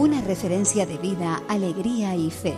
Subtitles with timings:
[0.00, 2.54] una referencia de vida, alegría y fe.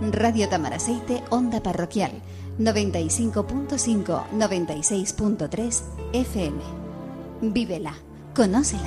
[0.00, 2.10] Radio Tamaraceite, Onda Parroquial,
[2.58, 5.82] 95.5, 96.3
[6.12, 6.60] FM.
[7.40, 7.94] Vívela,
[8.34, 8.82] conócela.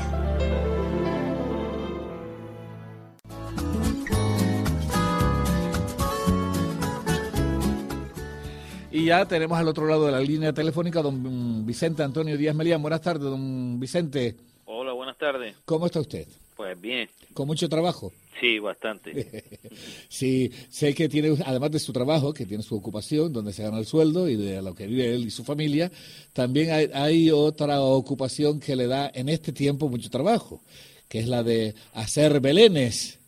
[8.91, 12.77] Y ya tenemos al otro lado de la línea telefónica don Vicente Antonio Díaz Melía.
[12.77, 14.35] Buenas tardes, don Vicente.
[14.65, 15.55] Hola, buenas tardes.
[15.63, 16.27] ¿Cómo está usted?
[16.55, 17.09] Pues bien.
[17.33, 18.13] ¿Con mucho trabajo?
[18.39, 19.43] Sí, bastante.
[20.09, 23.77] sí, sé que tiene, además de su trabajo, que tiene su ocupación, donde se gana
[23.77, 25.91] el sueldo y de lo que vive él y su familia,
[26.33, 30.61] también hay, hay otra ocupación que le da en este tiempo mucho trabajo,
[31.09, 33.19] que es la de hacer belenes.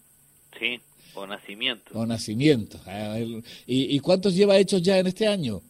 [0.60, 0.80] Sí,
[1.14, 2.00] o nacimiento.
[2.00, 2.80] O nacimiento.
[2.86, 3.42] Ah, ¿Y,
[3.96, 5.62] ¿Y cuántos lleva hechos ya en este año?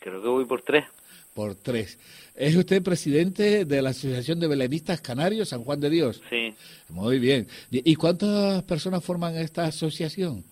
[0.00, 0.84] Creo que voy por tres.
[1.34, 1.98] Por tres.
[2.36, 6.22] ¿Es usted presidente de la Asociación de Belenistas Canarios San Juan de Dios?
[6.30, 6.54] Sí.
[6.88, 7.48] Muy bien.
[7.70, 10.44] ¿Y cuántas personas forman esta asociación?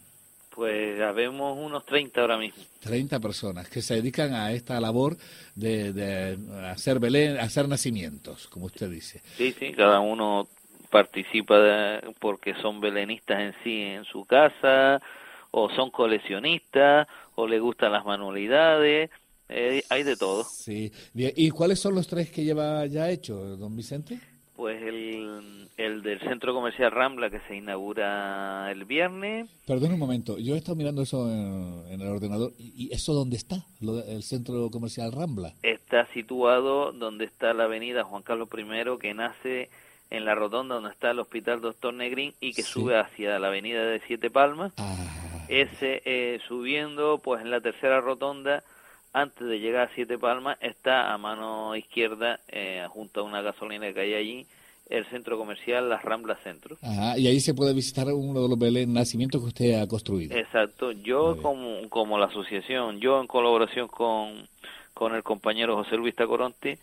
[0.51, 2.63] Pues habemos unos 30 ahora mismo.
[2.81, 5.17] 30 personas que se dedican a esta labor
[5.55, 6.37] de,
[6.71, 9.23] hacer Belén, hacer nacimientos, como usted dice.
[9.37, 10.49] Sí, sí, cada uno
[10.91, 15.01] participa porque son belenistas en sí en su casa,
[15.53, 19.11] o son coleccionistas, o le gustan las manualidades,
[19.53, 20.45] eh, hay de todo.
[20.45, 20.93] Sí.
[21.15, 24.19] ¿Y cuáles son los tres que lleva ya hecho, don Vicente?
[24.57, 29.49] Pues el, el del centro comercial Rambla que se inaugura el viernes.
[29.67, 32.53] Perdón un momento, yo he estado mirando eso en, el ordenador.
[32.59, 35.55] ¿Y, eso dónde está, el centro comercial Rambla?
[35.63, 39.71] Está situado donde está la avenida Juan Carlos I, que nace
[40.11, 43.85] en la rotonda donde está el Hospital Doctor Negrín y que sube hacia la avenida
[43.85, 44.73] de Siete Palmas.
[44.77, 45.47] Ah.
[45.49, 48.63] Ese eh, subiendo, pues en la tercera rotonda
[49.13, 53.93] antes de llegar a Siete Palmas, está a mano izquierda, eh, junto a una gasolina
[53.93, 54.47] que hay allí,
[54.89, 56.77] el centro comercial Las Ramblas Centro.
[56.83, 60.37] Ajá, y ahí se puede visitar uno de los Belén nacimientos que usted ha construido.
[60.37, 64.49] Exacto, yo como, como la asociación, yo en colaboración con
[64.95, 66.79] con el compañero José Luis Tacoronte,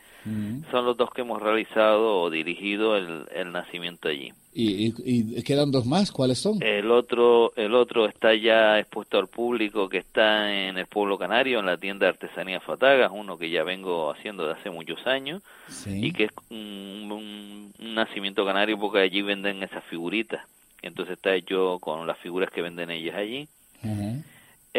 [0.71, 4.31] son los dos que hemos realizado o dirigido el, nacimiento allí.
[4.53, 6.11] ¿Y, quedan dos más?
[6.11, 6.61] ¿Cuáles son?
[6.61, 11.59] El otro, el otro está ya expuesto al público, que está en el pueblo canario,
[11.59, 15.41] en la tienda de artesanía Fatagas, uno que ya vengo haciendo de hace muchos años,
[15.87, 20.41] y que es un, nacimiento canario porque allí venden esas figuritas.
[20.81, 23.47] Entonces está hecho con las figuras que venden ellas allí.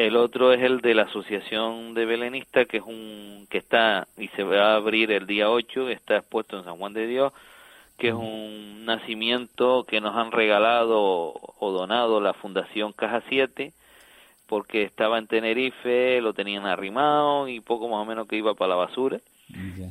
[0.00, 4.28] El otro es el de la Asociación de Belenistas, que es un que está y
[4.28, 7.34] se va a abrir el día 8, está expuesto en San Juan de Dios,
[7.98, 13.74] que es un nacimiento que nos han regalado o donado la Fundación Caja 7,
[14.46, 18.70] porque estaba en Tenerife, lo tenían arrimado y poco más o menos que iba para
[18.70, 19.20] la basura.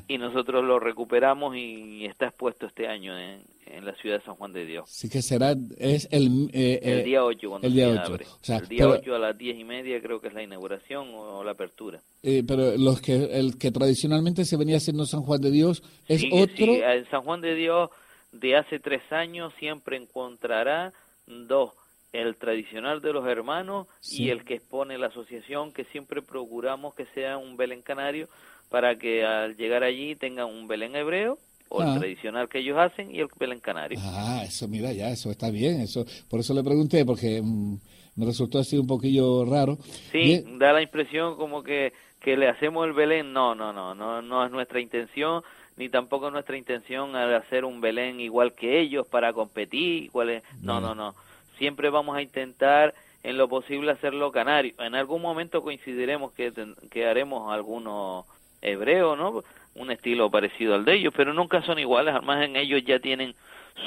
[0.08, 4.36] Y nosotros lo recuperamos y está expuesto este año en, en la ciudad de San
[4.36, 4.90] Juan de Dios.
[4.90, 6.50] Sí que será, es el...
[6.54, 8.02] Eh, el día 8 cuando el día 8.
[8.02, 8.26] Abre.
[8.26, 11.08] O sea, el día 8 a las 10 y media creo que es la inauguración
[11.14, 12.02] o, la apertura.
[12.24, 16.24] Eh, pero los que el que tradicionalmente se venía haciendo San Juan de Dios es
[16.32, 16.66] otro...
[16.66, 17.90] Sí, en San Juan de Dios
[18.32, 20.94] de hace tres años siempre encontrará
[21.26, 21.72] dos
[22.12, 27.06] el tradicional de los hermanos y el que expone la asociación que siempre procuramos que
[27.14, 28.28] sea un Belén canario
[28.70, 31.38] para que al llegar allí tengan un Belén hebreo
[31.70, 31.96] o el ah.
[32.00, 34.00] tradicional que ellos hacen y el Belén canario.
[34.02, 37.78] Ah, eso mira ya, eso está bien, eso por eso le pregunté porque mm,
[38.16, 39.78] me resultó así un poquillo raro.
[40.12, 44.22] Sí, da la impresión como que que le hacemos el Belén, no, no, no, no,
[44.22, 45.42] no es nuestra intención
[45.80, 50.44] ni tampoco es nuestra intención hacer un Belén igual que ellos para competir, igual es,
[50.62, 51.16] no, no, no.
[51.58, 52.94] Siempre vamos a intentar
[53.24, 54.74] en lo posible hacerlo canario.
[54.80, 56.52] En algún momento coincidiremos que,
[56.92, 58.26] que haremos algunos
[58.62, 59.44] hebreos, ¿no?
[59.76, 63.34] un estilo parecido al de ellos, pero nunca son iguales, además en ellos ya tienen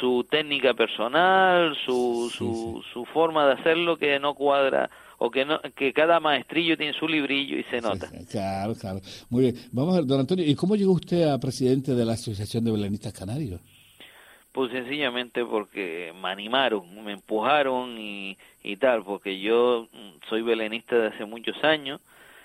[0.00, 5.60] su técnica personal, su, su, su forma de hacerlo que no cuadra o que no,
[5.76, 8.10] que cada maestrillo tiene su librillo y se nota.
[8.30, 9.00] claro, claro.
[9.30, 9.56] Muy bien.
[9.70, 12.72] Vamos a ver, don Antonio, ¿y cómo llegó usted a presidente de la Asociación de
[12.72, 13.60] Belenistas Canarios?
[14.52, 19.88] Pues sencillamente porque me animaron, me empujaron y, y tal, porque yo
[20.28, 22.00] soy belenista de hace muchos años,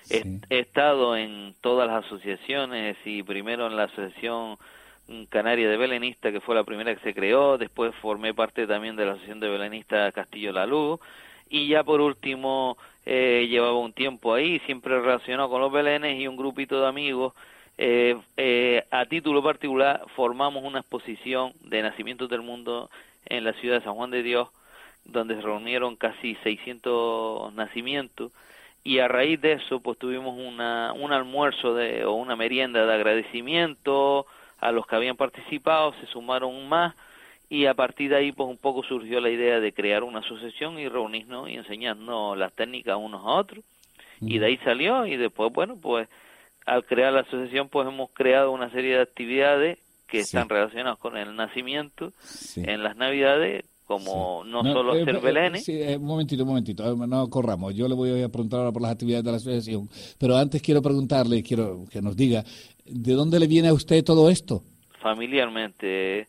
[0.10, 4.58] He, estado en todas las asociaciones y primero en la Asociación
[5.30, 9.06] Canaria de Belenista, que fue la primera que se creó, después formé parte también de
[9.06, 11.00] la Asociación de Belenistas Castillo La Luz,
[11.50, 16.28] y ya por último eh, llevaba un tiempo ahí, siempre relacionado con los belenes y
[16.28, 17.34] un grupito de amigos.
[17.78, 22.90] Eh, eh, a título particular formamos una exposición de nacimientos del mundo
[23.26, 24.50] en la ciudad de San Juan de Dios,
[25.06, 28.32] donde se reunieron casi 600 nacimientos
[28.88, 32.94] y a raíz de eso pues tuvimos una, un almuerzo de, o una merienda de
[32.94, 34.26] agradecimiento
[34.60, 36.96] a los que habían participado, se sumaron más
[37.50, 40.80] y a partir de ahí pues un poco surgió la idea de crear una asociación
[40.80, 43.66] y reunirnos y enseñarnos las técnicas unos a otros.
[44.22, 46.08] Y de ahí salió y después bueno pues
[46.66, 51.18] al crear la asociación pues hemos creado una serie de actividades que están relacionadas con
[51.18, 52.14] el nacimiento
[52.56, 55.64] en las navidades como no, solo eh, hacer eh, belenes.
[55.64, 57.74] Sí, eh, un momentito, un momentito, no corramos.
[57.74, 59.90] Yo le voy a preguntar ahora por las actividades de la asociación,
[60.20, 62.44] pero antes quiero preguntarle, quiero que nos diga,
[62.86, 64.62] ¿de dónde le viene a usted todo esto?
[65.00, 66.28] Familiarmente,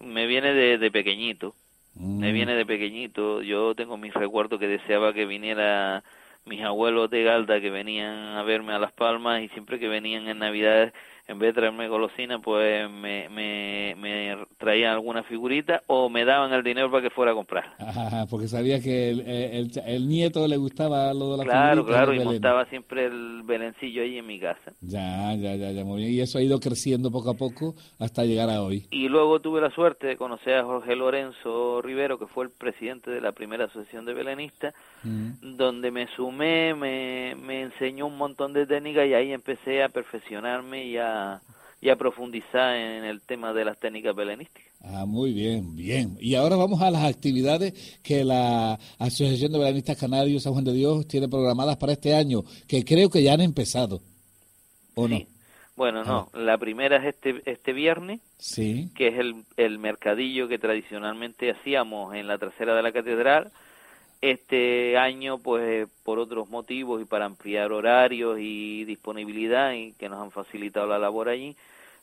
[0.00, 1.54] me viene de, pequeñito,
[1.94, 2.34] me mm.
[2.34, 3.40] viene de pequeñito.
[3.40, 6.04] Yo tengo mis recuerdos que deseaba que viniera
[6.44, 10.28] mis abuelos de Galda que venían a verme a Las Palmas y siempre que venían
[10.28, 10.92] en Navidades
[11.30, 16.52] en vez de traerme golosina, pues me, me, me, traían alguna figurita o me daban
[16.52, 17.64] el dinero para que fuera a comprar.
[17.78, 22.12] Ajá, porque sabía que el, el, el, nieto le gustaba lo de la Claro, claro,
[22.12, 24.72] y montaba siempre el belencillo ahí en mi casa.
[24.80, 26.14] Ya, ya, ya, ya, muy bien.
[26.14, 28.86] Y eso ha ido creciendo poco a poco hasta llegar a hoy.
[28.90, 33.10] Y luego tuve la suerte de conocer a Jorge Lorenzo Rivero, que fue el presidente
[33.10, 34.74] de la primera asociación de belenistas,
[35.04, 35.56] mm.
[35.56, 40.86] donde me sumé, me, me enseñó un montón de técnicas y ahí empecé a perfeccionarme
[40.86, 41.19] y a
[41.80, 44.70] y a profundizar en el tema de las técnicas belenísticas.
[44.82, 46.16] Ah, muy bien, bien.
[46.20, 50.72] Y ahora vamos a las actividades que la Asociación de Belenistas Canarios San Juan de
[50.72, 54.00] Dios tiene programadas para este año, que creo que ya han empezado.
[54.94, 55.18] ¿O no?
[55.76, 56.28] Bueno, no.
[56.32, 56.38] Ah.
[56.38, 58.90] La primera es este, este viernes, sí.
[58.94, 63.50] que es el, el mercadillo que tradicionalmente hacíamos en la trasera de la catedral
[64.20, 70.22] este año, pues por otros motivos y para ampliar horarios y disponibilidad y que nos
[70.22, 71.56] han facilitado la labor allí,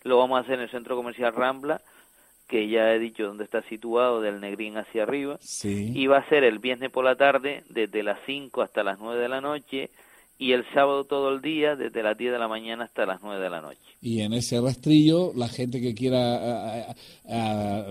[0.03, 1.81] lo vamos a hacer en el Centro Comercial Rambla,
[2.47, 5.37] que ya he dicho dónde está situado, del Negrín hacia arriba.
[5.63, 9.21] Y va a ser el viernes por la tarde, desde las 5 hasta las 9
[9.21, 9.89] de la noche,
[10.39, 13.43] y el sábado todo el día, desde las 10 de la mañana hasta las 9
[13.43, 13.79] de la noche.
[14.01, 16.95] Y en ese rastrillo, la gente que quiera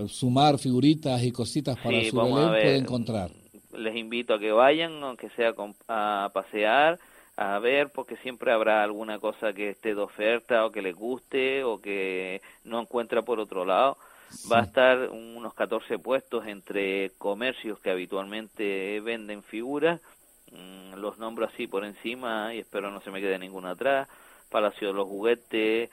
[0.07, 3.29] sumar figuritas y cositas para su Belén puede encontrar
[3.77, 5.53] les invito a que vayan, aunque sea
[5.87, 6.99] a pasear,
[7.37, 11.63] a ver, porque siempre habrá alguna cosa que esté de oferta o que les guste
[11.63, 13.97] o que no encuentra por otro lado.
[14.51, 20.01] Va a estar unos 14 puestos entre comercios que habitualmente venden figuras,
[20.51, 24.09] mm, los nombro así por encima y espero no se me quede ninguna atrás,
[24.49, 25.89] Palacio de los Juguetes,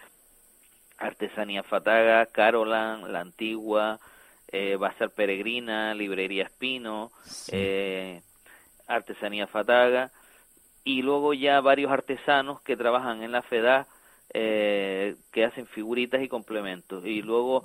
[0.98, 4.00] Artesanía Fataga, Carolan, La Antigua,
[4.54, 7.10] eh, va a ser Peregrina, Librería Espino,
[7.50, 8.22] eh,
[8.86, 10.12] Artesanía Fataga,
[10.84, 13.88] y luego ya varios artesanos que trabajan en la FEDA
[14.32, 17.04] eh, que hacen figuritas y complementos.
[17.04, 17.64] Y luego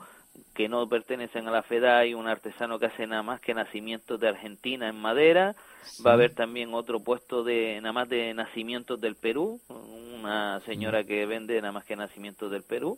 [0.56, 4.20] que no pertenecen a la FEDA hay un artesano que hace nada más que nacimientos
[4.20, 5.56] de Argentina en madera.
[6.04, 11.04] Va a haber también otro puesto de nada más de nacimientos del Perú, una señora
[11.04, 12.98] que vende nada más que nacimientos del Perú.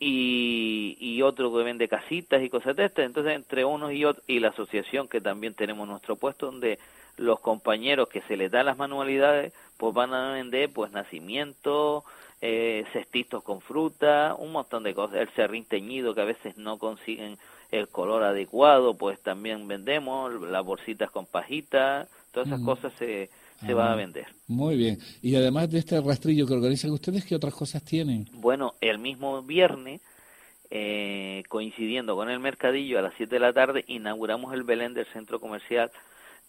[0.00, 3.04] Y, y, otro que vende casitas y cosas de estas.
[3.04, 6.78] Entonces, entre unos y otros, y la asociación que también tenemos nuestro puesto, donde
[7.16, 12.04] los compañeros que se les da las manualidades, pues van a vender pues nacimientos,
[12.40, 15.16] eh, cestitos con fruta, un montón de cosas.
[15.16, 17.38] El serrín teñido que a veces no consiguen
[17.70, 23.30] el color adecuado, pues también vendemos, las bolsitas con pajitas, todas esas cosas se
[23.60, 24.26] se va a ah, vender.
[24.46, 24.98] Muy bien.
[25.22, 28.28] Y además de este rastrillo que organizan ustedes, ¿qué otras cosas tienen?
[28.32, 30.00] Bueno, el mismo viernes,
[30.70, 35.06] eh, coincidiendo con el mercadillo, a las 7 de la tarde, inauguramos el Belén del
[35.06, 35.90] centro comercial,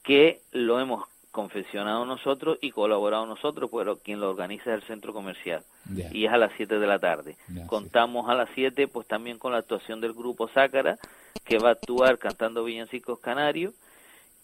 [0.04, 5.14] que lo hemos confeccionado nosotros y colaborado nosotros, pero quien lo organiza es el centro
[5.14, 5.64] comercial.
[6.14, 7.36] Y es a las 7 de la tarde.
[7.68, 10.98] Contamos a las 7 pues también con la actuación del grupo Zácara,
[11.44, 13.74] que va a actuar cantando villancicos canarios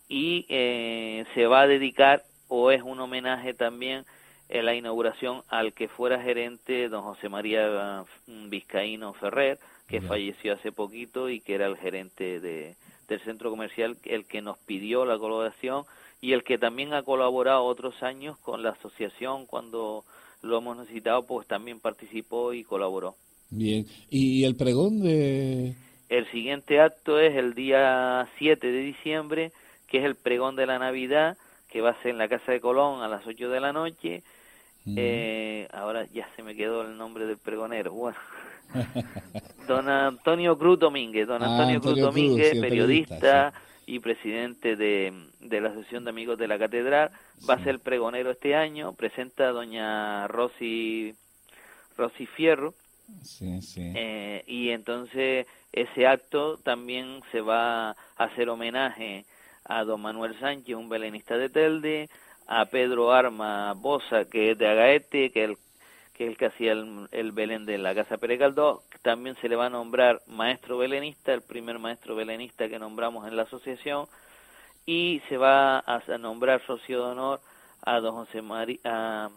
[0.09, 4.03] y eh, se va a dedicar o es un homenaje también
[4.49, 10.53] en la inauguración al que fuera gerente don José María mm, Vizcaíno Ferrer, que falleció
[10.53, 12.75] hace poquito y que era el gerente de,
[13.07, 15.85] del centro comercial, el que nos pidió la colaboración
[16.19, 20.03] y el que también ha colaborado otros años con la asociación cuando
[20.41, 23.15] lo hemos necesitado, pues también participó y colaboró.
[23.49, 25.73] Bien, ¿y el pregón de...?
[26.09, 29.53] El siguiente acto es el día 7 de diciembre,
[29.87, 31.37] que es el pregón de la Navidad,
[31.71, 34.23] que va a ser en la Casa de Colón a las 8 de la noche.
[34.95, 37.93] eh, ahora ya se me quedó el nombre del pregonero.
[37.93, 38.17] Bueno.
[39.67, 43.53] don Antonio Cruz Domínguez, don ah, Antonio, Cruz Domínguez, periodista,
[43.85, 45.11] y presidente de,
[45.41, 47.11] de, la Asociación de Amigos de la Catedral,
[47.49, 51.13] va a ser pregonero este año, presenta a doña Rosy,
[51.97, 52.73] Rosy Fierro,
[53.23, 53.91] sí, sí.
[53.95, 59.25] Eh, y entonces ese acto también se va a hacer homenaje
[59.71, 62.09] a don Manuel Sánchez, un belenista de Telde,
[62.45, 65.57] a Pedro Arma Bosa, que es de Agaete, que, el,
[66.13, 68.41] que es el que hacía el, Belén de la Casa Pérez.
[69.01, 73.37] También se le va a nombrar maestro belenista, el primer maestro belenista que nombramos en
[73.37, 74.07] la asociación,
[74.85, 77.41] y se va a nombrar socio de honor
[77.81, 79.29] a don José María...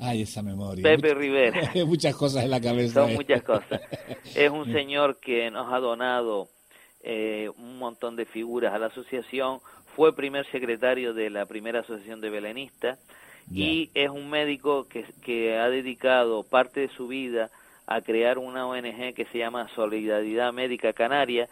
[0.00, 0.82] Ay, esa memoria.
[0.82, 1.70] Pepe Rivera.
[1.86, 2.94] muchas cosas en la cabeza.
[3.02, 3.80] Son muchas cosas.
[4.34, 6.48] Es un señor que nos ha donado
[7.02, 9.60] eh, un montón de figuras a la asociación.
[9.96, 12.98] Fue primer secretario de la primera asociación de belenistas
[13.50, 17.50] y es un médico que, que ha dedicado parte de su vida
[17.86, 21.48] a crear una ONG que se llama Solidaridad Médica Canaria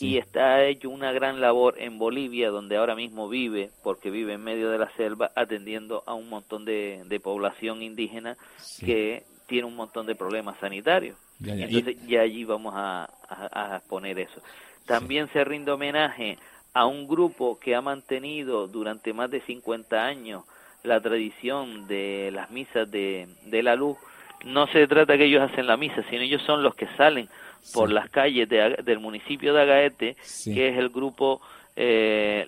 [0.00, 4.42] y está hecho una gran labor en Bolivia, donde ahora mismo vive, porque vive en
[4.42, 8.36] medio de la selva, atendiendo a un montón de, población indígena
[8.80, 11.16] que tiene un montón de problemas sanitarios.
[11.40, 12.16] Entonces, y...
[12.16, 14.40] allí vamos a, a, poner eso.
[14.86, 16.38] También se rinde homenaje
[16.72, 20.44] a un grupo que ha mantenido durante más de 50 años
[20.82, 23.96] la tradición de las misas de, de la luz.
[24.44, 27.28] No se trata que ellos hacen la misa, sino ellos son los que salen
[27.72, 31.40] por las calles del municipio de Agaete, que es el grupo
[31.74, 32.46] eh,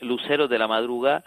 [0.00, 1.24] Luceros de la Madruga,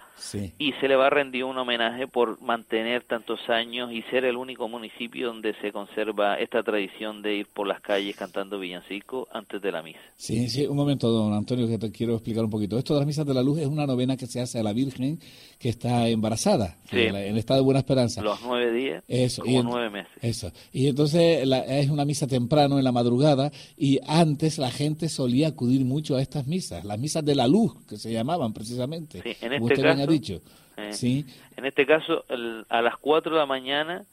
[0.60, 4.38] y se le va a rendir un homenaje por mantener tantos años y ser el
[4.38, 9.62] único municipio donde se conserva esta tradición de ir por las calles cantando villancico antes
[9.62, 10.00] de la misa.
[10.16, 12.78] Sí, sí, un momento, don Antonio, que te quiero explicar un poquito.
[12.78, 14.74] Esto de las misas de la luz es una novena que se hace a la
[14.74, 15.20] Virgen
[15.58, 18.22] que está embarazada, en, el estado de Buena Esperanza.
[18.22, 20.12] Los nueve días, eso, como nueve meses.
[20.22, 20.52] Eso.
[20.72, 25.86] Y entonces es una misa temprano, en la madrugada, y antes la gente solía acudir
[25.86, 29.22] mucho a estas misas, las misas de la luz, que se llamaban precisamente.
[29.22, 30.42] Sí, en este caso, dicho.
[30.78, 31.26] Eh, sí.
[31.58, 32.26] En este caso,
[32.70, 34.04] a las 4 de la mañana,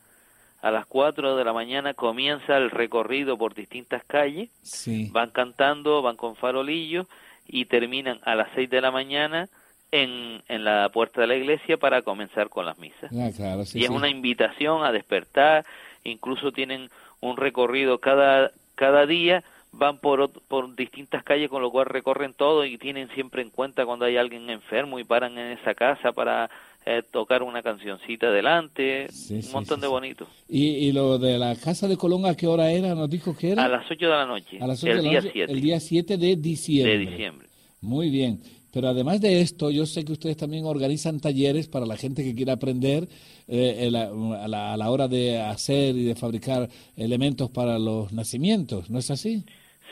[0.61, 4.50] a las 4 de la mañana comienza el recorrido por distintas calles.
[4.62, 5.09] Sí.
[5.12, 7.07] Van cantando, van con farolillos
[7.47, 9.49] y terminan a las 6 de la mañana
[9.90, 13.11] en, en la puerta de la iglesia para comenzar con las misas.
[13.12, 13.31] Ah,
[13.75, 15.64] y es una invitación a despertar,
[16.05, 16.90] incluso tienen
[17.21, 22.65] un recorrido cada, cada día van por, por distintas calles, con lo cual recorren todo
[22.65, 26.51] y tienen siempre en cuenta cuando hay alguien enfermo y paran en esa casa para
[26.87, 30.29] eh, tocar una cancioncita delante, un montón de bonitos.
[30.49, 32.95] ¿Y, ¿Y, lo de la casa de Colón a qué hora era?
[32.95, 33.65] ¿Nos dijo que era?
[33.65, 34.59] A las 8 de la noche.
[34.61, 35.53] A las 8 el día 7.
[35.53, 36.99] El día 7 de diciembre.
[36.99, 37.49] De diciembre.
[37.83, 38.41] Muy bien.
[38.73, 42.35] Pero además de esto, yo sé que ustedes también organizan talleres para la gente que
[42.35, 43.09] quiera aprender
[43.49, 48.91] eh, a, la, a, la, hora de hacer y de fabricar elementos para los nacimientos,
[48.91, 49.45] ¿no es así?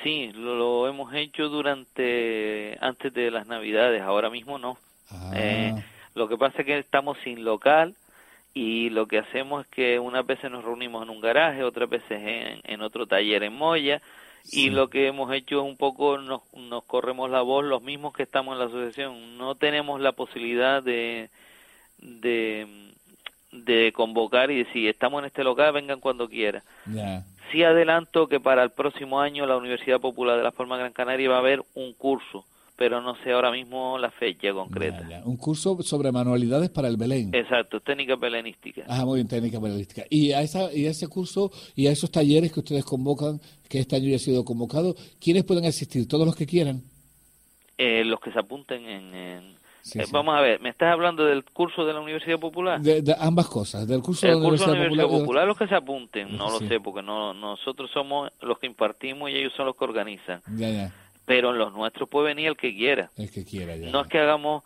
[0.03, 4.79] Sí, lo, hemos hecho durante antes de las Navidades, ahora mismo no.
[5.11, 5.33] Ah.
[5.35, 5.75] Eh,
[6.15, 7.95] lo que pasa es que estamos sin local
[8.55, 12.21] y lo que hacemos es que unas veces nos reunimos en un garaje, otras veces
[12.23, 14.01] en, en otro taller en Moya
[14.53, 18.15] y lo que hemos hecho es un poco nos, nos corremos la voz los mismos
[18.15, 19.37] que estamos en la asociación.
[19.39, 21.31] No tenemos la posibilidad de,
[21.99, 22.93] de,
[23.53, 26.63] de convocar y decir, estamos en este local, vengan cuando quieran.
[27.53, 31.29] Sí adelanto que para el próximo año la Universidad Popular de la Forma Gran Canaria
[31.29, 32.45] va a haber un curso,
[32.77, 35.23] pero no sé ahora mismo la fecha concreta.
[35.25, 37.31] Un curso sobre manualidades para el Belén.
[37.35, 38.85] Exacto, técnica belenística.
[38.89, 40.05] Ah, muy bien, técnica belenística.
[40.11, 43.79] Y a, esa, y a ese curso y a esos talleres que ustedes convocan, que
[43.79, 46.09] este año ya ha sido convocado, ¿quiénes pueden asistir?
[46.09, 46.83] ¿Todos los que quieran?
[47.79, 49.56] Eh, los que se apunten en
[49.95, 52.81] eh, vamos a ver, ¿me estás hablando del curso de la Universidad Popular?
[52.81, 55.21] De, ambas cosas, del curso, de la Universidad, Popular.
[55.21, 55.47] Popular.
[55.47, 59.37] los que se apunten, no lo sé, porque no nosotros somos los que impartimos y
[59.37, 60.41] ellos son los que organizan.
[60.57, 60.93] Ya, ya.
[61.25, 63.11] Pero en los nuestros puede venir el que quiera.
[63.17, 63.91] El que quiera, ya.
[63.91, 64.65] No es que hagamos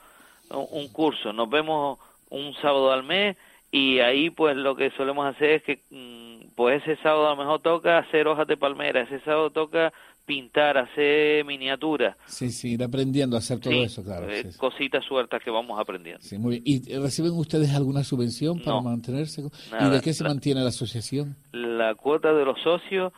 [0.51, 1.99] un curso, nos vemos
[2.31, 3.37] un sábado al mes
[3.71, 7.37] y ahí pues lo que solemos hacer es que mm, pues ese sábado a lo
[7.37, 9.93] mejor toca hacer hojas de palmera, ese sábado toca
[10.31, 12.17] pintar, hacer miniaturas.
[12.27, 14.31] Sí, sí, ir aprendiendo a hacer todo eso, claro.
[14.31, 16.23] Eh, cositas sueltas que vamos aprendiendo.
[16.23, 16.83] Sí, muy bien.
[16.87, 19.43] ¿Y reciben ustedes alguna subvención para mantenerse?
[19.43, 21.35] ¿Y de qué se mantiene la asociación?
[21.51, 23.13] La cuota de los socios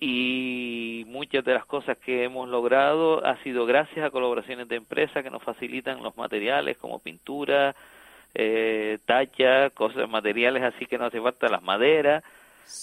[0.00, 5.22] y muchas de las cosas que hemos logrado ha sido gracias a colaboraciones de empresas
[5.22, 7.76] que nos facilitan los materiales como pintura,
[8.34, 12.24] eh, tacha, cosas, materiales así que no hace falta las maderas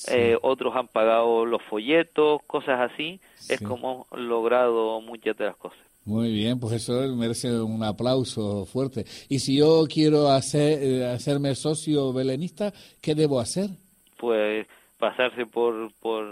[0.07, 3.19] eh, otros han pagado los folletos, cosas así.
[3.49, 5.79] Es como logrado muchas de las cosas.
[6.05, 9.05] Muy bien, pues eso merece un aplauso fuerte.
[9.29, 13.69] Y si yo quiero hacer, eh, hacerme socio belenista, ¿qué debo hacer?
[14.17, 14.67] Pues
[14.99, 16.25] pasarse por, por,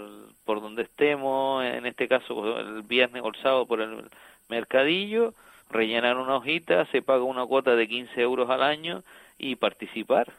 [0.44, 4.04] por donde estemos, en este caso el viernes o el sábado por el
[4.48, 5.34] mercadillo,
[5.70, 9.02] rellenar una hojita, se paga una cuota de 15 euros al año
[9.38, 10.32] y participar.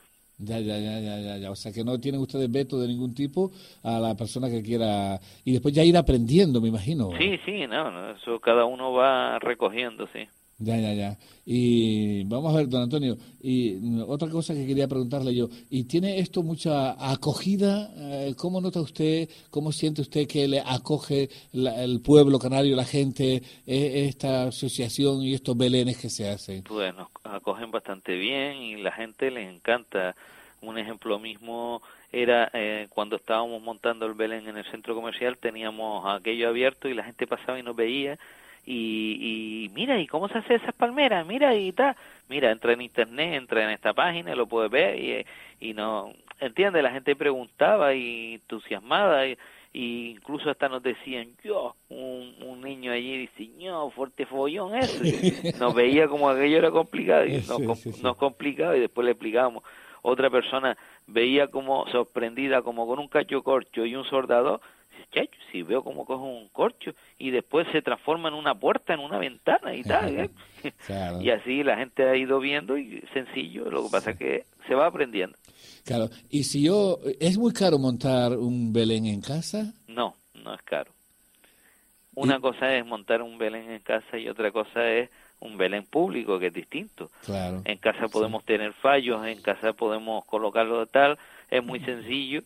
[0.44, 3.52] Ya, ya, ya, ya, ya, O sea que no tienen ustedes veto de ningún tipo
[3.84, 5.20] a la persona que quiera.
[5.46, 7.12] Y después ya ir aprendiendo, me imagino.
[7.18, 10.28] Sí, sí, no, eso cada uno va recogiendo, sí.
[10.60, 11.18] Ya, ya, ya.
[11.46, 16.20] Y vamos a ver, don Antonio, y otra cosa que quería preguntarle yo, ¿y tiene
[16.20, 17.92] esto mucha acogida?
[17.98, 23.42] Eh, ¿Cómo nota usted, cómo siente usted que le acoge el pueblo canario, la gente,
[23.66, 26.64] e, esta asociación y estos belenes que se hacen?
[26.64, 30.16] Pues nos acogen bastante bien y la gente les encanta.
[30.62, 31.82] Un ejemplo mismo
[32.14, 36.94] era eh, cuando estábamos montando el Belén en el centro comercial, teníamos aquello abierto y
[36.94, 38.18] la gente pasaba y nos veía
[38.66, 41.26] y, y mira, ¿y cómo se hace esas palmeras?
[41.26, 41.96] Mira, y tal.
[42.30, 45.26] Mira, entra en internet, entra en esta página, lo puedes ver y,
[45.60, 49.38] y no, entiende, la gente preguntaba y entusiasmada y,
[49.74, 55.04] incluso hasta nos decían, yo, un, un niño allí dice, no, fuerte follón eso.
[55.60, 59.64] nos veía como aquello era complicado y nos, nos complicaba y después le explicábamos.
[60.04, 60.78] Otra persona
[61.08, 64.06] veía como sorprendida, como con un cacho corcho y un
[65.54, 69.20] si veo cómo coge un corcho y después se transforma en una puerta, en una
[69.20, 70.20] ventana y tal.
[70.20, 70.30] ¿eh?
[71.22, 74.74] y así la gente ha ido viendo y sencillo, lo que pasa es que se
[74.74, 75.38] va aprendiendo.
[75.86, 79.74] Claro, y si yo, ¿es muy caro montar un Belén en casa?
[79.88, 80.92] No, no es caro.
[82.16, 85.10] Una cosa es montar un Belén en casa y otra cosa es
[85.40, 87.12] un Belén público, que es distinto.
[87.26, 87.62] Claro.
[87.66, 91.20] En casa podemos tener fallos, en casa podemos colocarlo de tal,
[91.52, 92.42] es muy sencillo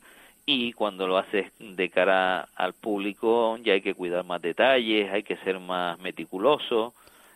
[0.50, 5.22] y cuando lo haces de cara al público ya hay que cuidar más detalles, hay
[5.22, 6.94] que ser más meticuloso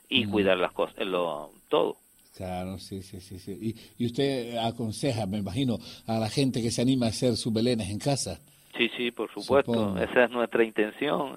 [0.07, 1.97] y cuidar las cosas, lo, todo.
[2.35, 3.37] Claro, sí, sí, sí.
[3.37, 3.75] sí.
[3.97, 5.77] Y, usted aconseja, me imagino,
[6.07, 8.39] a la gente que se anima a hacer sus belenes en casa.
[8.77, 9.97] Sí, sí, por supuesto.
[10.01, 11.35] Esa es nuestra intención.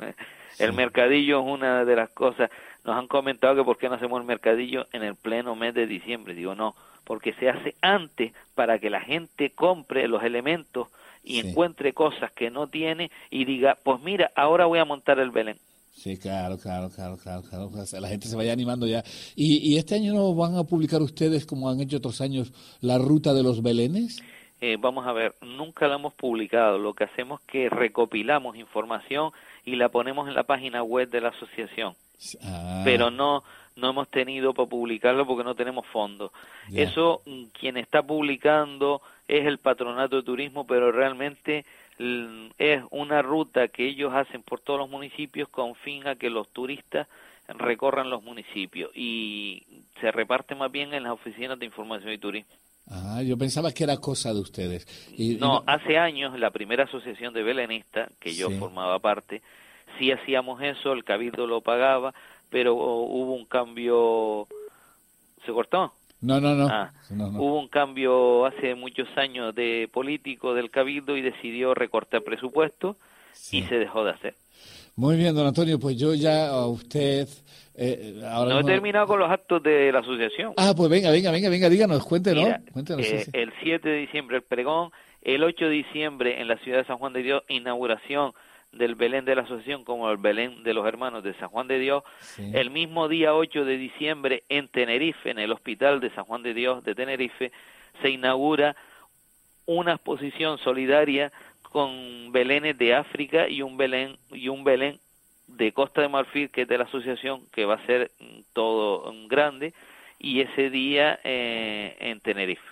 [0.61, 2.51] El mercadillo es una de las cosas.
[2.85, 5.89] Nos han comentado que por qué no hacemos el mercadillo en el pleno mes de
[5.89, 6.35] diciembre.
[6.35, 10.89] Digo, no, porque se hace antes para que la gente compre los elementos
[11.25, 15.31] y encuentre cosas que no tiene y diga, pues mira, ahora voy a montar el
[15.31, 15.59] Belén.
[15.95, 17.71] Sí, claro, claro, claro, claro, claro.
[18.01, 19.03] La gente se vaya animando ya.
[19.37, 22.99] ¿Y, ¿Y, este año no van a publicar ustedes, como han hecho otros años, la
[22.99, 24.23] ruta de los Belenes?
[24.61, 26.79] Eh, vamos a ver, nunca la hemos publicado.
[26.79, 29.31] Lo que hacemos es que recopilamos información
[29.65, 31.95] y la ponemos en la página web de la asociación.
[32.43, 32.83] Ah.
[32.85, 33.45] Pero no,
[33.77, 36.31] no hemos tenido para publicarlo porque no tenemos fondos.
[36.73, 41.65] Eso, mm, quien está publicando es el patronato de turismo, pero realmente
[42.59, 46.49] es una ruta que ellos hacen por todos los municipios con fin a que los
[46.49, 47.07] turistas
[47.49, 49.63] recorran los municipios y
[50.01, 52.51] se reparte más bien en las oficinas de información y turismo.
[52.91, 54.87] Ah, yo pensaba que era cosa de ustedes.
[55.39, 59.41] no, hace años la primera asociación de belenistas, que yo formaba parte,
[59.99, 62.15] sí hacíamos eso, el cabildo lo pagaba,
[62.51, 64.47] pero hubo un cambio...
[65.45, 65.93] ¿Se cortó?
[66.25, 67.29] No, no, ah, no.
[67.29, 72.97] Hubo un cambio hace muchos años de político del Cabildo y decidió recortar presupuesto
[73.53, 74.35] y se dejó de hacer.
[74.97, 77.29] Muy bien, don Antonio, pues yo ya a usted...
[77.77, 80.55] Eh, no he terminado con los actos de la asociación.
[80.57, 82.49] Ah, pues venga, venga, venga, venga, díganos, cuéntenos.
[82.73, 86.79] cuéntenos eh, El 7 de diciembre el pregón, el 8 de diciembre en la ciudad
[86.79, 88.33] de San Juan de Dios, inauguración
[88.77, 91.79] del Belén de la Asociación como el Belén de los Hermanos de San Juan de
[91.79, 92.03] Dios.
[92.39, 96.55] El mismo día 8 de diciembre en Tenerife, en el Hospital de San Juan de
[96.55, 97.53] Dios de Tenerife,
[98.03, 98.77] se inaugura
[99.67, 101.33] una exposición solidaria
[101.63, 105.01] con belenes de África y un Belén y un Belén
[105.47, 108.11] de Costa de Marfil que es de la asociación que va a ser
[108.53, 109.75] todo grande
[110.19, 112.63] y ese día eh, en Tenerife.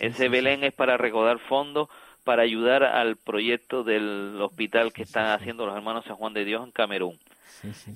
[0.00, 1.88] ese Belén es para recaudar fondos
[2.24, 6.64] para ayudar al proyecto del hospital que están haciendo los hermanos San Juan de Dios
[6.64, 7.18] en Camerún.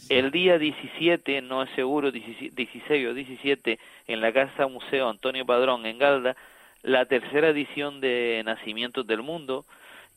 [0.08, 5.86] el día 17, no es seguro, 16 o 17, en la Casa Museo Antonio Padrón
[5.86, 6.36] en Galda,
[6.82, 9.64] la tercera edición de Nacimientos del Mundo,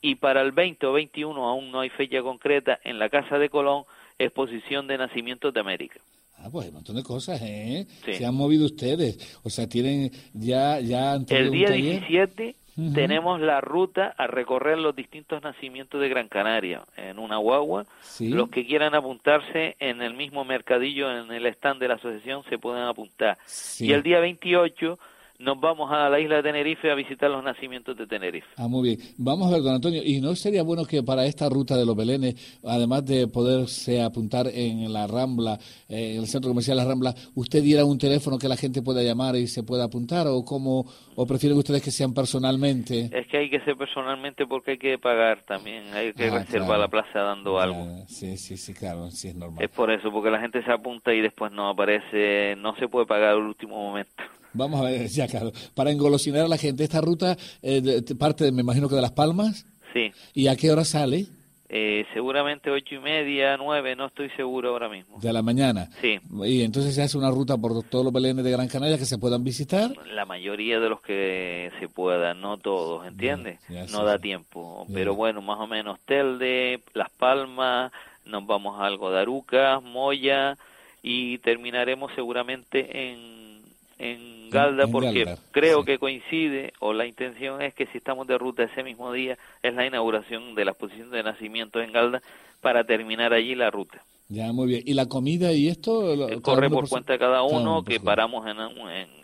[0.02, 3.50] y para el 20 o 21, aún no hay fecha concreta, en la Casa de
[3.50, 3.84] Colón,
[4.20, 6.00] exposición de Nacimientos de América.
[6.40, 7.88] Ah, pues hay un montón de cosas, ¿eh?
[8.06, 9.40] Se han movido ustedes.
[9.44, 10.80] O sea, tienen ya...
[10.80, 12.56] ya el día 17
[12.94, 17.86] tenemos la ruta a recorrer los distintos nacimientos de Gran Canaria en una guagua.
[18.20, 22.60] Los que quieran apuntarse en el mismo mercadillo, en el stand de la asociación, se
[22.60, 23.38] pueden apuntar.
[23.80, 25.00] Y el día 28
[25.40, 28.48] nos vamos a la isla de Tenerife a visitar los nacimientos de Tenerife.
[28.58, 29.00] Ah, muy bien.
[29.18, 31.96] Vamos a ver, don Antonio, ¿y no sería bueno que para esta ruta de los
[31.96, 37.14] Belenes, además de poderse apuntar en la Rambla, eh, en el centro comercial La Rambla,
[37.36, 40.86] usted diera un teléfono que la gente pueda llamar y se pueda apuntar o cómo
[41.16, 43.10] o prefieren ustedes que sean personalmente?
[43.12, 46.80] Es que hay que ser personalmente porque hay que pagar también, hay que ah, reservar
[46.80, 48.06] la plaza dando algo.
[48.08, 49.64] Sí, sí, sí, claro, sí es normal.
[49.64, 53.06] Es por eso, porque la gente se apunta y después no aparece, no se puede
[53.06, 54.24] pagar al último momento.
[54.58, 55.52] Vamos a ver, ya claro.
[55.74, 59.66] Para engolosinar a la gente, esta ruta eh, parte, me imagino que de Las Palmas.
[59.94, 60.12] Sí.
[60.34, 61.28] ¿Y a qué hora sale?
[61.70, 65.20] Eh, seguramente ocho y media, nueve, no estoy seguro ahora mismo.
[65.20, 65.90] De la mañana.
[66.00, 66.18] Sí.
[66.46, 69.18] Y entonces se hace una ruta por todos los belenes de Gran Canaria que se
[69.18, 69.92] puedan visitar.
[70.14, 73.60] La mayoría de los que se puedan, no todos, ¿entiendes?
[73.92, 74.86] no da tiempo.
[74.94, 77.92] Pero bueno, más o menos Telde, Las Palmas,
[78.26, 80.58] nos vamos a algo de Arucas, Moya
[81.02, 83.37] y terminaremos seguramente en,
[84.00, 88.64] en Galda porque creo que coincide o la intención es que si estamos de ruta
[88.64, 92.22] ese mismo día es la inauguración de la exposición de nacimiento en Galda
[92.62, 94.02] para terminar allí la ruta.
[94.30, 94.84] Ya, muy bien.
[94.86, 96.30] ¿Y la comida y esto?
[96.30, 98.58] Eh, corre por, cuenta de cada uno, que paramos en,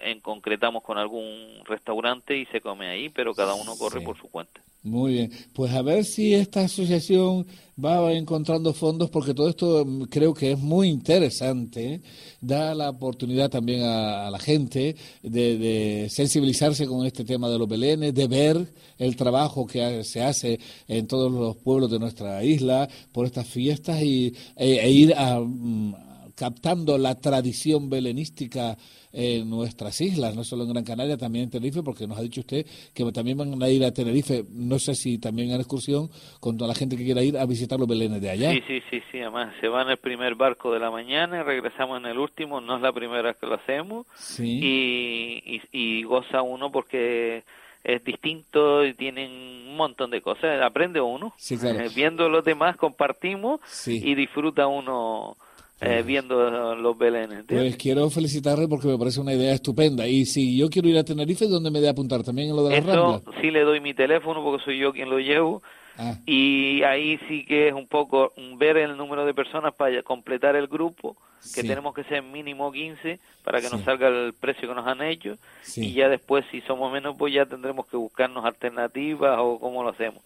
[0.02, 4.30] en, concretamos con algún restaurante y se come ahí, pero cada uno corre por su
[4.30, 4.62] cuenta.
[4.84, 5.32] Muy bien.
[5.54, 7.48] Pues a ver si esta asociación
[7.84, 12.02] va encontrando fondos, porque todo esto mm, creo que es muy interesante.
[12.42, 17.68] Da la oportunidad también a, la gente de, de, sensibilizarse con este tema de los
[17.70, 22.90] belenes, de ver el trabajo que se hace en todos los pueblos de nuestra isla
[23.14, 25.96] por estas fiestas y, e, e ir a, mm,
[26.36, 28.78] captando la tradición belenística
[29.14, 32.42] en nuestras islas, no solo en Gran Canaria, también en Tenerife, porque nos ha dicho
[32.42, 36.58] usted que también van a ir a Tenerife, no sé si también en excursión, con
[36.58, 38.52] toda la gente que quiera ir a visitar los belenes de allá.
[38.52, 41.44] Sí, sí, sí, sí, además se va en el primer barco de la mañana y
[41.44, 44.08] regresamos en el último, no es la primera vez que lo hacemos,
[44.40, 47.44] y, y goza uno porque
[47.84, 50.62] es distinto y tienen un montón de cosas.
[50.62, 51.34] Aprende uno.
[51.50, 55.36] Eh, viendo los demás compartimos y disfruta uno
[55.82, 57.44] eh, viendo los belenes.
[57.48, 60.08] Pues quiero felicitarle porque me parece una idea estupenda.
[60.08, 62.24] Y si yo quiero ir a Tenerife, ¿dónde me de apuntar?
[62.24, 65.10] ¿También en lo de la Eso sí le doy mi teléfono porque soy yo quien
[65.10, 65.62] lo llevo.
[65.98, 66.16] Ah.
[66.26, 70.68] Y ahí sí que es un poco ver el número de personas para completar el
[70.68, 71.16] grupo,
[71.54, 75.04] que tenemos que ser mínimo 15 para que nos salga el precio que nos han
[75.04, 75.38] hecho.
[75.76, 79.90] Y ya después, si somos menos, pues ya tendremos que buscarnos alternativas o cómo lo
[79.90, 80.24] hacemos.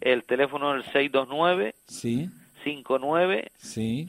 [0.00, 2.28] El teléfono es el 629 sí.
[2.64, 3.50] 59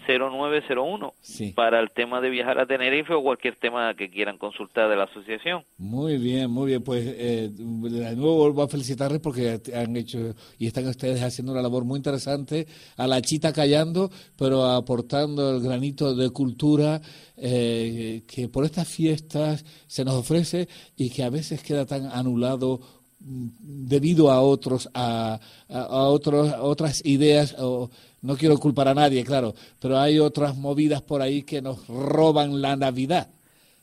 [0.07, 1.13] 0901
[1.55, 5.03] para el tema de viajar a Tenerife o cualquier tema que quieran consultar de la
[5.03, 5.63] asociación.
[5.77, 6.83] Muy bien, muy bien.
[6.83, 11.61] Pues eh, de nuevo vuelvo a felicitarles porque han hecho y están ustedes haciendo una
[11.61, 17.01] labor muy interesante a la chita callando, pero aportando el granito de cultura
[17.37, 23.00] eh, que por estas fiestas se nos ofrece y que a veces queda tan anulado
[23.23, 27.89] debido a otros a, a, otros otras ideas o
[28.21, 32.61] no quiero culpar a nadie, claro, pero hay otras movidas por ahí que nos roban
[32.61, 33.27] la Navidad.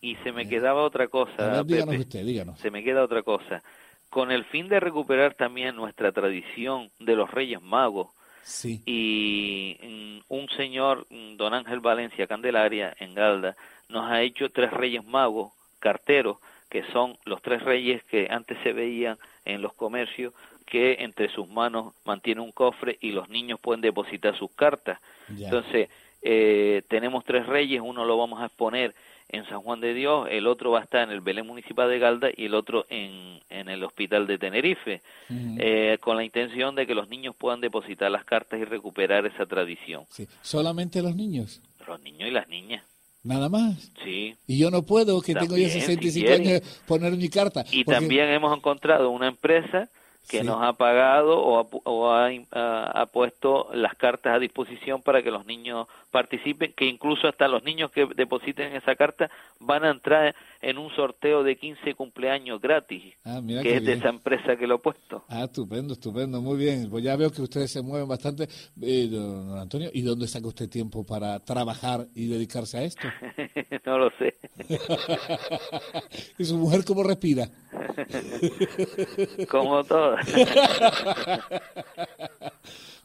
[0.00, 1.62] Y se me quedaba otra cosa.
[1.64, 2.58] díganos usted, díganos.
[2.60, 3.62] Se me queda otra cosa.
[4.10, 8.08] Con el fin de recuperar también nuestra tradición de los Reyes Magos,
[8.42, 8.80] sí.
[8.86, 13.56] y mm, un señor, mm, don Ángel Valencia Candelaria, en Galda,
[13.88, 18.72] nos ha hecho tres Reyes Magos, carteros, que son los tres reyes que antes se
[18.72, 20.34] veían en los comercios
[20.66, 25.00] que entre sus manos mantiene un cofre y los niños pueden depositar sus cartas.
[25.28, 25.88] Entonces,
[26.22, 28.94] eh, tenemos tres reyes, uno lo vamos a exponer
[29.30, 31.98] en San Juan de Dios, el otro va a estar en el Belén Municipal de
[31.98, 36.86] Galda y el otro en, en el Hospital de Tenerife, eh, con la intención de
[36.86, 40.04] que los niños puedan depositar las cartas y recuperar esa tradición.
[40.10, 40.26] Sí.
[40.40, 41.62] ¿Solamente los niños?
[41.86, 42.84] Los niños y las niñas.
[43.28, 43.92] Nada más.
[44.02, 44.34] Sí.
[44.46, 47.62] Y yo no puedo, que tengo ya 65 años, poner mi carta.
[47.70, 49.90] Y también hemos encontrado una empresa
[50.30, 55.46] que nos ha pagado o, ha, ha, puesto las cartas a disposición para que los
[55.46, 60.78] niños participen, que incluso hasta los niños que depositen esa carta van a entrar en
[60.78, 64.82] un sorteo de 15 cumpleaños gratis, ah, que es de esa empresa que lo ha
[64.82, 65.24] puesto.
[65.28, 66.88] Ah, estupendo, estupendo, muy bien.
[66.90, 68.48] Pues ya veo que ustedes se mueven bastante.
[68.80, 73.08] Eh, don Antonio, ¿y dónde saca usted tiempo para trabajar y dedicarse a esto?
[73.86, 74.34] no lo sé.
[76.38, 77.48] ¿Y su mujer cómo respira?
[79.48, 80.16] Como todo.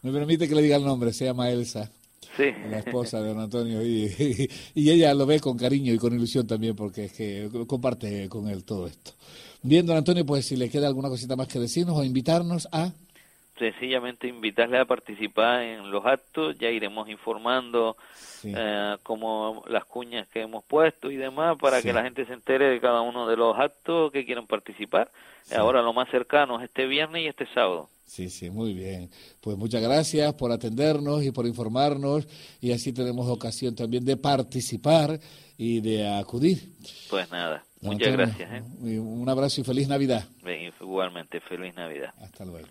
[0.02, 1.90] Me permite que le diga el nombre, se llama Elsa.
[2.36, 2.46] Sí.
[2.70, 3.84] La esposa de don Antonio.
[3.84, 8.28] Y, y, ella lo ve con cariño y con ilusión también porque es que comparte
[8.30, 9.12] con él todo esto.
[9.62, 12.92] Bien, don Antonio, pues si le queda alguna cosita más que decirnos o invitarnos a...
[13.58, 17.96] Sencillamente invitarle a participar en los actos, ya iremos informando
[18.44, 22.70] eh, como las cuñas que hemos puesto y demás para que la gente se entere
[22.70, 25.12] de cada uno de los actos que quieran participar.
[25.56, 27.90] Ahora lo más cercano es este viernes y este sábado.
[28.06, 29.10] Sí, sí, muy bien.
[29.42, 32.28] Pues muchas gracias por atendernos y por informarnos
[32.62, 35.20] y así tenemos ocasión también de participar
[35.58, 36.74] y de acudir.
[37.10, 38.52] Pues nada, muchas gracias.
[38.52, 39.00] ¿eh?
[39.00, 40.28] Un abrazo y feliz Navidad.
[40.80, 42.14] igualmente, feliz Navidad.
[42.20, 42.68] Hasta luego.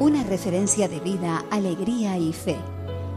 [0.00, 2.56] Una referencia de vida, alegría y fe.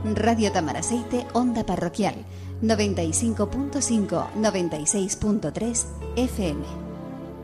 [0.03, 2.13] Radio Tamaraceite, Onda Parroquial,
[2.61, 5.85] 95.5, 96.3
[6.17, 6.65] FM.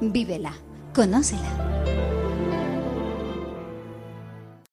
[0.02, 0.52] Vívela,
[0.94, 2.19] conócela.